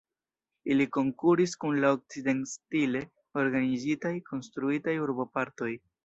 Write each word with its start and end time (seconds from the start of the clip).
Ili 0.75 0.85
konkuris 0.95 1.51
kun 1.63 1.75
la 1.83 1.91
okcident-stile 1.97 3.01
organizitaj, 3.41 4.13
konstruitaj 4.31 4.95
urbopartoj. 5.03 5.69